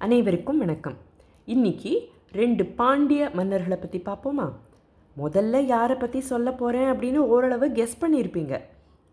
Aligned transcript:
அனைவருக்கும் 0.00 0.58
வணக்கம். 0.58 0.96
இன்னைக்கு 1.44 2.08
ரெண்டு 2.32 2.64
பாண்டிய 2.66 3.30
மன்னர்களை 3.36 3.76
பற்றி 3.80 3.98
பார்ப்போமா? 3.98 4.52
முதல்ல 5.16 5.60
யாரை 5.60 5.96
பற்றி 5.96 6.20
சொல்ல 6.20 6.52
போகிறேன் 6.52 6.90
அப்படின்னு 6.92 7.16
ஓரளவு 7.16 7.68
கெஸ் 7.68 7.96
பண்ணியிருப்பீங்க. 8.00 8.60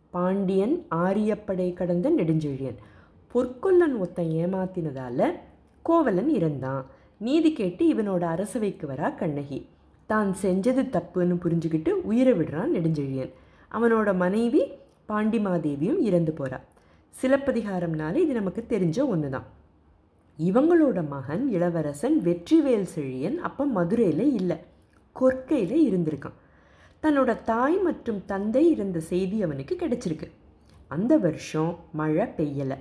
பாண்டியன் 0.10 0.86
ஆரியப்படை 0.90 1.74
கடந்த 1.74 2.12
நெடுஞ்செழியன். 2.12 2.78
பொற்கொல்லன் 3.34 3.96
ஒருத்தன் 3.98 4.32
ஏமாத்தினதால் 4.44 5.36
கோவலன் 5.82 6.29
இறந்தான். 6.29 6.83
நீதி 7.17 7.54
கேட்டு 7.54 7.94
இவனோட 7.94 8.24
அரசவைக்கு 8.24 8.88
வரா 8.88 9.15
கண்ணகி. 9.15 9.70
தான் 10.06 10.36
செஞ்சது 10.42 10.86
தப்புன்னு 10.97 11.42
புரிஞ்சுக்கிட்டு 11.46 11.90
உயிரை 11.90 12.33
விடுறான் 12.33 12.74
நெடுஞ்செழியன். 12.78 13.33
அவனோட 13.72 14.15
மனைவி 14.15 14.63
பாண்டிமாதேவியும் 15.10 15.99
இறந்து 15.99 16.31
போகிறாள் 16.31 16.66
சிலப்பதிகாரம்னாலே 17.22 18.16
இது 18.16 18.34
நமக்கு 18.34 18.66
தெரிஞ்ச 18.70 19.08
ஒன்று 19.08 19.30
தான் 19.30 19.63
இவங்களோட 20.40 21.08
மகன் 21.08 21.48
இளவரசன் 21.48 22.22
வெற்றிவேல் 22.23 22.88
செழியன் 22.96 23.36
அப்போ 23.36 23.66
மதுரையில் 23.66 24.34
இல்லை. 24.34 24.58
கொற்கையில் 25.14 25.92
இருந்திருக்கான். 25.92 26.40
தன்னோட 27.04 27.44
தாய் 27.44 27.78
மற்றும் 27.78 28.26
தந்தை 28.26 28.70
இருந்த 28.70 29.00
செய்தி 29.00 29.44
அவனுக்கு 29.44 29.76
கிடைச்சிருக்கு. 29.76 30.32
அந்த 30.88 31.18
வருஷம் 31.18 31.80
மழை 31.92 32.26
பெய்யலை. 32.26 32.78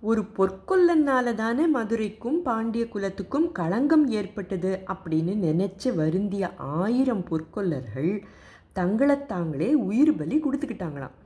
ஒரு 0.00 0.22
பொற்கொல்லனால 0.22 1.34
தானே 1.34 1.66
மதுரைக்கும் 1.66 2.42
பாண்டிய 2.42 2.88
குலத்துக்கும் 2.88 3.52
களங்கம் 3.52 4.08
ஏற்பட்டது 4.08 4.80
அப்படின்னு 4.86 5.34
நினச்சி 5.46 5.94
வருந்திய 5.94 6.54
ஆயிரம் 6.56 7.24
பொற்கொல்லர்கள் 7.30 8.22
தங்களை 8.72 9.26
தாங்களே 9.26 9.74
உயிர் 9.74 10.16
பலி 10.16 10.40
கொடுத்துக்கிட்டாங்களாம். 10.40 11.16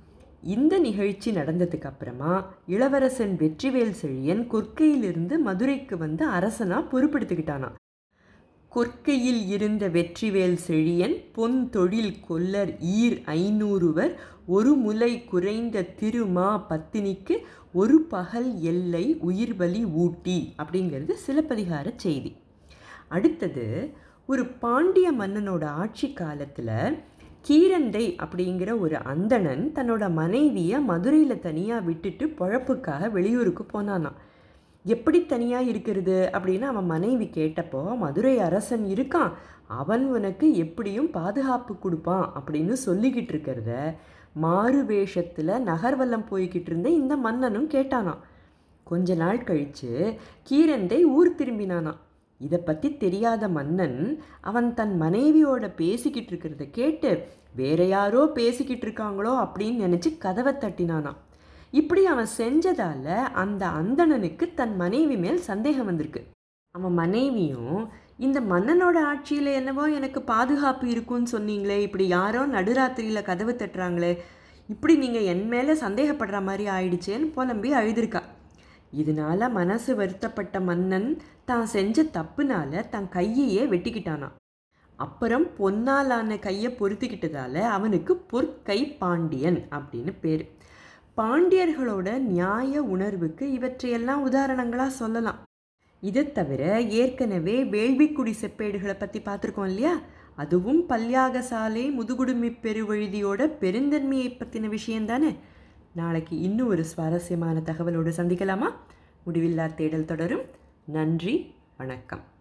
இந்த 0.43 0.79
நிகழ்ச்சி 0.79 1.31
நடந்ததுக்கு 1.31 1.85
அப்புறமா 1.85 2.47
இளவரசன் 2.67 3.37
வெற்றிவேல் 3.39 3.95
செழியன் 4.03 4.47
கொற்கையிலிருந்து 4.47 5.39
மதுரைக்கு 5.39 5.97
வந்து 5.97 6.29
அரசனா 6.29 6.79
பொறுப்பெடுத்துக்கிட்டானாம். 6.93 7.77
கொற்கையில் 8.69 9.49
இருந்த 9.49 9.89
வெற்றிவேல் 9.89 10.59
செழியன் 10.67 11.25
பொன் 11.33 11.71
தொழில் 11.71 12.21
கொல்லர் 12.29 12.73
ஈர் 12.81 13.19
ஐநூறுவர் 13.27 14.15
ஒரு 14.47 14.75
முலை 14.75 15.25
குறைந்த 15.25 15.87
திருமா 16.01 16.65
பத்தினிக்கு 16.71 17.37
ஒரு 17.73 18.01
பகல் 18.01 18.61
எல்லை 18.61 19.17
உயிர் 19.21 19.57
பலி 19.57 19.85
ஊட்டி 19.85 20.55
அப்படிங்கிறது 20.59 21.13
சிலப்பதிகார 21.13 21.93
செய்தி. 21.97 22.37
அடுத்தது 23.09 23.95
ஒரு 24.27 24.47
பாண்டிய 24.47 25.13
மன்னனோட 25.13 25.65
ஆட்சி 25.65 26.13
காலத்தில் 26.13 27.03
கீரந்தை 27.45 28.05
அப்படிங்கிற 28.25 28.71
ஒரு 28.81 28.97
அந்தணன் 29.03 29.73
தன்னோட 29.75 30.05
மனைவியை 30.13 30.79
மதுரையில் 30.81 31.41
தனியாக 31.41 31.81
விட்டுட்டு 31.81 32.27
பொழப்புக்காக 32.27 33.11
வெளியூருக்கு 33.11 33.65
போனானான் 33.65 34.19
எப்படி 34.85 35.27
தனியாக 35.27 35.65
இருக்கிறது? 35.65 36.17
அப்படின்னு 36.33 36.63
அவன் 36.63 36.87
மனைவி 36.87 37.27
கேட்டப்போ 37.35 37.97
மதுரை 37.97 38.39
அரசன் 38.39 38.85
இருக்கான். 38.85 39.33
அவன் 39.67 40.05
உனக்கு 40.07 40.47
எப்படியும் 40.57 41.11
பாதுகாப்பு 41.11 41.79
கொடுப்பான் 41.79 42.27
அப்படின்னு 42.37 42.75
சொல்லிக்கிட்டு 42.87 43.33
இருக்கிறத 43.35 43.73
மாறு 44.35 44.85
வேஷத்தில் 44.85 45.55
நகர்வலம் 45.65 46.29
போய்கிட்டு 46.31 46.71
இருந்த 46.71 46.89
இந்த 46.89 47.17
மன்னனும் 47.17 47.69
கேட்டானாம். 47.69 48.21
கொஞ்ச 48.85 49.15
நாள் 49.15 49.45
கழித்து 49.45 49.91
கீரந்தை 50.51 51.01
ஊர் 51.17 51.37
திரும்பினானான் 51.39 51.99
இதை 52.41 52.59
பற்றி 52.59 52.89
தெரியாத 52.97 53.49
மன்னன் 53.49 53.99
அவன் 54.41 54.69
தன் 54.75 54.95
மனைவியோட 55.01 55.65
பேசிக்கிட்டு 55.77 56.33
இருக்கிறத 56.33 56.65
கேட்டு 56.71 57.11
வேற 57.55 57.81
யாரோ 57.87 58.23
பேசிக்கிட்டு 58.35 58.87
இருக்காங்களோ? 58.87 59.33
அப்படின்னு 59.45 59.83
நினச்சி 59.87 60.11
கதவை 60.19 60.53
தட்டினானான் 60.55 61.19
இப்படி 61.71 62.03
அவன் 62.07 62.29
செஞ்சதால 62.39 63.07
அந்த 63.43 63.63
அந்தணனுக்கு 63.81 64.45
தன் 64.55 64.77
மனைவி 64.77 65.17
மேல் 65.17 65.41
சந்தேகம் 65.41 65.85
வந்திருக்கு. 65.85 66.21
அவன் 66.75 66.93
மனைவியும் 66.93 67.81
இந்த 68.19 68.39
மன்னனோட 68.41 68.97
ஆட்சியில் 69.03 69.51
என்னவோ 69.53 69.85
எனக்கு 69.91 70.23
பாதுகாப்பு 70.23 70.87
இருக்குன்னு 70.89 71.33
சொன்னீங்களே 71.33 71.79
இப்படி 71.79 72.07
யாரோ 72.07 72.47
நடுராத்திரியில் 72.47 73.23
கதவு 73.23 73.53
தட்டுறாங்களே 73.53 74.13
இப்படி 74.69 74.97
நீங்கள் 74.97 75.29
என் 75.33 75.47
மேலே 75.49 75.73
சந்தேகப்படுற 75.73 76.39
மாதிரி 76.43 76.65
ஆயிடுச்சேன்னு 76.69 77.33
புலம்பி 77.33 77.71
அழுதுருக்கா. 77.73 78.23
இதனால 78.97 79.51
மனசு 79.51 79.95
வருத்தப்பட்ட 79.95 80.61
மன்னன் 80.61 81.09
தான் 81.51 81.67
செஞ்ச 81.67 82.05
தப்புனால 82.17 82.83
தன் 82.89 83.09
கையையே 83.17 83.65
வெட்டிக்கிட்டானான் 83.73 84.37
அப்புறம் 84.99 85.45
பொன்னாலான 85.59 86.39
கையை 86.39 86.71
பொறுத்துக்கிட்டதால 86.79 87.55
அவனுக்கு 87.77 88.13
பொற்கை 88.31 88.79
பாண்டியன் 88.99 89.59
அப்படின்னு 89.71 90.13
பேர். 90.21 90.43
பாண்டியர்களோட 91.19 92.09
நியாய 92.33 92.83
உணர்வுக்கு 92.95 93.45
இவற்றையெல்லாம் 93.53 94.25
உதாரணங்களாக 94.29 94.97
சொல்லலாம். 95.01 95.39
இதை 96.03 96.25
தவிர 96.33 96.63
ஏற்கனவே 97.01 97.57
வேள்விக்குடி 97.75 98.35
செப்பேடுகளை 98.43 98.97
பற்றி 98.99 99.21
பார்த்துருக்கோம் 99.21 99.71
இல்லையா? 99.73 99.95
அதுவும் 100.43 100.83
பல்யாக 100.89 101.39
சாலை 101.51 101.85
முதுகுடுமி 101.99 102.51
பெருவழுதியோட 102.65 103.41
பெருந்தன்மையை 103.63 104.29
பற்றின 104.33 104.69
விஷயந்தானே 104.77 105.31
நாளைக்கு 105.95 106.35
இன்னும் 106.41 106.69
ஒரு 106.69 106.85
சுவாரஸ்யமான 106.85 107.63
தகவலோடு 107.65 108.13
சந்திக்கலாமா? 108.21 108.71
முடிவில்லா 109.27 109.67
தேடல் 109.75 110.11
தொடரும். 110.13 110.47
நன்றி 110.91 111.55
வணக்கம். 111.77 112.37